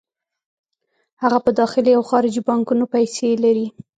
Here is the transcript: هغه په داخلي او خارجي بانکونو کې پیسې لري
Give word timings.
هغه 1.23 1.37
په 1.45 1.51
داخلي 1.59 1.91
او 1.97 2.03
خارجي 2.09 2.41
بانکونو 2.47 2.85
کې 2.87 2.91
پیسې 2.93 3.27
لري 3.43 3.67